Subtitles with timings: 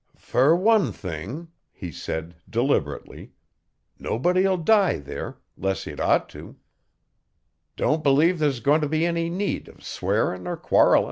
[0.17, 3.33] 'Fer one thing,' he said, deliberately,
[3.99, 6.55] 'nobody'll die there, 'less he'd ought to;
[7.75, 10.99] don't believe there's goin' t' be any need o' swearin' er quarrellin'.